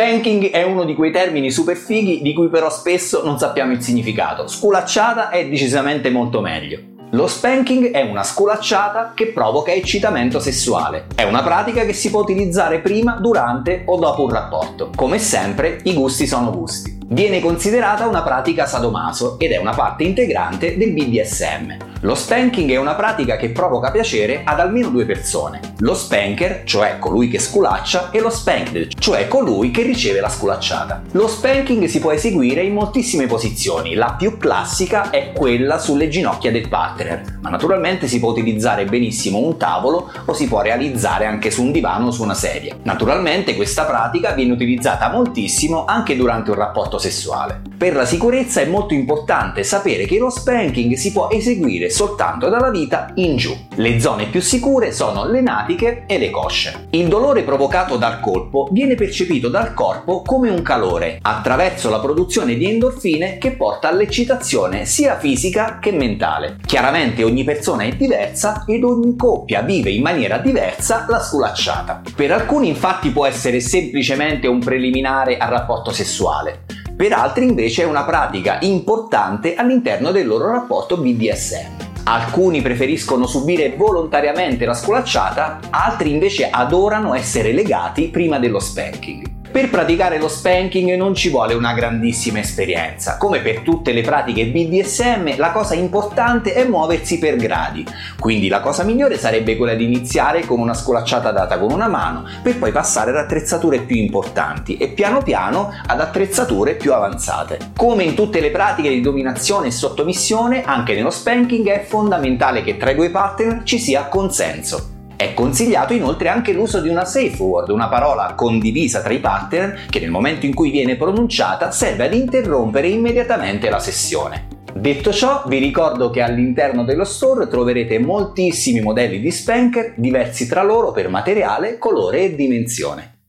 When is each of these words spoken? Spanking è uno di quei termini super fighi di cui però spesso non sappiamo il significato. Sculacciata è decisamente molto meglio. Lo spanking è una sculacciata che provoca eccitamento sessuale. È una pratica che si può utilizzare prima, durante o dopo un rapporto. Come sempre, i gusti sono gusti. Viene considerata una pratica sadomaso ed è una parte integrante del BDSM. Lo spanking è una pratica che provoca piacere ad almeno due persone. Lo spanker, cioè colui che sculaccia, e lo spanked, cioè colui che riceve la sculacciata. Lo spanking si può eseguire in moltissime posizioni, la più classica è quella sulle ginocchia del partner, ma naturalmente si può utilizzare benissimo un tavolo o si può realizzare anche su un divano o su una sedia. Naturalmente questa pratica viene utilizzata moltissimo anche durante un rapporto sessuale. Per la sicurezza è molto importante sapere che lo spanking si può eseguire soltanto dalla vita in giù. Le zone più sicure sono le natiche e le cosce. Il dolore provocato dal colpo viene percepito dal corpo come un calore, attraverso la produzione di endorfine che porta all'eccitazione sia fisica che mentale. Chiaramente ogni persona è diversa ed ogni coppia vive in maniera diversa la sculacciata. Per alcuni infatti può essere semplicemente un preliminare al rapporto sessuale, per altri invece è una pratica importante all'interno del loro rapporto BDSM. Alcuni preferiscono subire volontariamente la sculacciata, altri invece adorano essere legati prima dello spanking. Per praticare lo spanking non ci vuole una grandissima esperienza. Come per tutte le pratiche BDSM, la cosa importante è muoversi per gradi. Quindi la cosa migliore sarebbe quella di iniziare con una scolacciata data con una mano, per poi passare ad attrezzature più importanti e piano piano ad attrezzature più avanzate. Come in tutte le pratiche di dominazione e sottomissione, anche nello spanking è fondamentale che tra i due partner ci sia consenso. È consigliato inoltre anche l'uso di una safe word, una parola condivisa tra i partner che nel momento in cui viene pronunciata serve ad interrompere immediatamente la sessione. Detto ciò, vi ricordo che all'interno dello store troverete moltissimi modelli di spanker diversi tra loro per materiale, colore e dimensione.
Spanking 0.00 0.48
è 0.48 0.62
uno 0.62 0.84
di 0.84 0.94
quei 0.94 1.10
termini 1.10 1.50
super 1.50 1.76
fighi 1.76 2.22
di 2.22 2.32
cui 2.32 2.48
però 2.48 2.70
spesso 2.70 3.22
non 3.22 3.38
sappiamo 3.38 3.72
il 3.72 3.82
significato. 3.82 4.46
Sculacciata 4.46 5.28
è 5.28 5.46
decisamente 5.46 6.08
molto 6.08 6.40
meglio. 6.40 6.80
Lo 7.10 7.26
spanking 7.26 7.90
è 7.90 8.00
una 8.00 8.22
sculacciata 8.22 9.12
che 9.14 9.26
provoca 9.26 9.72
eccitamento 9.72 10.40
sessuale. 10.40 11.04
È 11.14 11.24
una 11.24 11.42
pratica 11.42 11.84
che 11.84 11.92
si 11.92 12.08
può 12.08 12.20
utilizzare 12.22 12.78
prima, 12.78 13.18
durante 13.20 13.82
o 13.84 13.98
dopo 13.98 14.24
un 14.24 14.30
rapporto. 14.30 14.90
Come 14.96 15.18
sempre, 15.18 15.80
i 15.82 15.92
gusti 15.92 16.26
sono 16.26 16.50
gusti. 16.50 16.99
Viene 17.12 17.40
considerata 17.40 18.06
una 18.06 18.22
pratica 18.22 18.66
sadomaso 18.66 19.36
ed 19.40 19.50
è 19.50 19.56
una 19.56 19.74
parte 19.74 20.04
integrante 20.04 20.76
del 20.76 20.92
BDSM. 20.92 21.88
Lo 22.02 22.14
spanking 22.14 22.70
è 22.70 22.76
una 22.76 22.94
pratica 22.94 23.36
che 23.36 23.50
provoca 23.50 23.90
piacere 23.90 24.42
ad 24.44 24.60
almeno 24.60 24.90
due 24.90 25.04
persone. 25.04 25.60
Lo 25.80 25.94
spanker, 25.94 26.62
cioè 26.64 26.98
colui 26.98 27.28
che 27.28 27.40
sculaccia, 27.40 28.10
e 28.10 28.20
lo 28.20 28.30
spanked, 28.30 28.94
cioè 28.98 29.26
colui 29.26 29.72
che 29.72 29.82
riceve 29.82 30.20
la 30.20 30.28
sculacciata. 30.28 31.02
Lo 31.10 31.26
spanking 31.26 31.86
si 31.86 31.98
può 31.98 32.12
eseguire 32.12 32.62
in 32.62 32.74
moltissime 32.74 33.26
posizioni, 33.26 33.94
la 33.94 34.14
più 34.16 34.38
classica 34.38 35.10
è 35.10 35.32
quella 35.32 35.78
sulle 35.78 36.08
ginocchia 36.08 36.52
del 36.52 36.68
partner, 36.68 37.38
ma 37.42 37.50
naturalmente 37.50 38.06
si 38.06 38.20
può 38.20 38.30
utilizzare 38.30 38.84
benissimo 38.84 39.38
un 39.38 39.58
tavolo 39.58 40.10
o 40.24 40.32
si 40.32 40.46
può 40.46 40.62
realizzare 40.62 41.26
anche 41.26 41.50
su 41.50 41.62
un 41.62 41.72
divano 41.72 42.06
o 42.06 42.10
su 42.12 42.22
una 42.22 42.34
sedia. 42.34 42.76
Naturalmente 42.84 43.56
questa 43.56 43.84
pratica 43.84 44.30
viene 44.30 44.52
utilizzata 44.52 45.10
moltissimo 45.10 45.84
anche 45.86 46.16
durante 46.16 46.50
un 46.50 46.56
rapporto 46.56 46.98
sessuale. 47.00 47.62
Per 47.76 47.94
la 47.94 48.04
sicurezza 48.04 48.60
è 48.60 48.66
molto 48.66 48.94
importante 48.94 49.64
sapere 49.64 50.04
che 50.04 50.18
lo 50.18 50.30
spanking 50.30 50.94
si 50.94 51.10
può 51.10 51.28
eseguire 51.30 51.90
soltanto 51.90 52.48
dalla 52.48 52.70
vita 52.70 53.10
in 53.16 53.36
giù. 53.36 53.56
Le 53.74 53.98
zone 53.98 54.26
più 54.26 54.40
sicure 54.40 54.92
sono 54.92 55.24
le 55.24 55.40
natiche 55.40 56.04
e 56.06 56.18
le 56.18 56.30
cosce. 56.30 56.86
Il 56.90 57.08
dolore 57.08 57.42
provocato 57.42 57.96
dal 57.96 58.20
colpo 58.20 58.68
viene 58.70 58.94
percepito 58.94 59.48
dal 59.48 59.74
corpo 59.74 60.22
come 60.22 60.50
un 60.50 60.62
calore, 60.62 61.18
attraverso 61.22 61.88
la 61.88 61.98
produzione 61.98 62.54
di 62.54 62.66
endorfine 62.66 63.38
che 63.38 63.52
porta 63.52 63.88
all'eccitazione 63.88 64.84
sia 64.84 65.18
fisica 65.18 65.78
che 65.80 65.90
mentale. 65.90 66.58
Chiaramente 66.64 67.24
ogni 67.24 67.44
persona 67.44 67.84
è 67.84 67.96
diversa 67.96 68.64
ed 68.66 68.84
ogni 68.84 69.16
coppia 69.16 69.62
vive 69.62 69.90
in 69.90 70.02
maniera 70.02 70.36
diversa 70.38 71.06
la 71.08 71.20
sculacciata. 71.20 72.02
Per 72.14 72.30
alcuni 72.30 72.68
infatti 72.68 73.10
può 73.10 73.24
essere 73.24 73.60
semplicemente 73.60 74.46
un 74.46 74.58
preliminare 74.60 75.38
al 75.38 75.48
rapporto 75.48 75.92
sessuale, 75.92 76.64
per 77.00 77.14
altri 77.14 77.46
invece 77.46 77.84
è 77.84 77.86
una 77.86 78.04
pratica 78.04 78.58
importante 78.60 79.54
all'interno 79.54 80.10
del 80.10 80.26
loro 80.26 80.50
rapporto 80.50 80.98
BDSM. 80.98 82.02
Alcuni 82.04 82.60
preferiscono 82.60 83.26
subire 83.26 83.74
volontariamente 83.74 84.66
la 84.66 84.74
sculacciata, 84.74 85.60
altri 85.70 86.10
invece 86.10 86.50
adorano 86.50 87.14
essere 87.14 87.52
legati 87.52 88.08
prima 88.08 88.38
dello 88.38 88.58
spanking. 88.58 89.39
Per 89.50 89.68
praticare 89.68 90.18
lo 90.18 90.28
spanking 90.28 90.94
non 90.94 91.12
ci 91.12 91.28
vuole 91.28 91.54
una 91.54 91.72
grandissima 91.72 92.38
esperienza. 92.38 93.16
Come 93.16 93.40
per 93.40 93.60
tutte 93.60 93.90
le 93.90 94.02
pratiche 94.02 94.46
BDSM, 94.46 95.36
la 95.38 95.50
cosa 95.50 95.74
importante 95.74 96.52
è 96.52 96.64
muoversi 96.64 97.18
per 97.18 97.34
gradi. 97.34 97.84
Quindi 98.20 98.46
la 98.46 98.60
cosa 98.60 98.84
migliore 98.84 99.18
sarebbe 99.18 99.56
quella 99.56 99.74
di 99.74 99.82
iniziare 99.82 100.44
con 100.46 100.60
una 100.60 100.72
scolacciata 100.72 101.32
data 101.32 101.58
con 101.58 101.72
una 101.72 101.88
mano, 101.88 102.26
per 102.44 102.58
poi 102.58 102.70
passare 102.70 103.10
ad 103.10 103.16
attrezzature 103.16 103.80
più 103.80 103.96
importanti 103.96 104.76
e 104.76 104.86
piano 104.90 105.20
piano 105.20 105.74
ad 105.84 106.00
attrezzature 106.00 106.76
più 106.76 106.92
avanzate. 106.92 107.72
Come 107.76 108.04
in 108.04 108.14
tutte 108.14 108.38
le 108.38 108.52
pratiche 108.52 108.90
di 108.90 109.00
dominazione 109.00 109.66
e 109.66 109.72
sottomissione, 109.72 110.62
anche 110.62 110.94
nello 110.94 111.10
spanking 111.10 111.68
è 111.70 111.84
fondamentale 111.88 112.62
che 112.62 112.76
tra 112.76 112.92
i 112.92 112.94
due 112.94 113.10
partner 113.10 113.62
ci 113.64 113.80
sia 113.80 114.04
consenso. 114.04 114.98
È 115.20 115.34
consigliato 115.34 115.92
inoltre 115.92 116.30
anche 116.30 116.54
l'uso 116.54 116.80
di 116.80 116.88
una 116.88 117.04
safe 117.04 117.42
word, 117.42 117.68
una 117.68 117.90
parola 117.90 118.32
condivisa 118.34 119.02
tra 119.02 119.12
i 119.12 119.18
partner 119.18 119.84
che 119.90 120.00
nel 120.00 120.08
momento 120.08 120.46
in 120.46 120.54
cui 120.54 120.70
viene 120.70 120.96
pronunciata 120.96 121.70
serve 121.70 122.06
ad 122.06 122.14
interrompere 122.14 122.88
immediatamente 122.88 123.68
la 123.68 123.80
sessione. 123.80 124.48
Detto 124.72 125.12
ciò, 125.12 125.44
vi 125.46 125.58
ricordo 125.58 126.08
che 126.08 126.22
all'interno 126.22 126.84
dello 126.84 127.04
store 127.04 127.48
troverete 127.48 127.98
moltissimi 127.98 128.80
modelli 128.80 129.20
di 129.20 129.30
spanker 129.30 129.92
diversi 129.98 130.48
tra 130.48 130.62
loro 130.62 130.90
per 130.90 131.10
materiale, 131.10 131.76
colore 131.76 132.22
e 132.22 132.34
dimensione. 132.34 133.19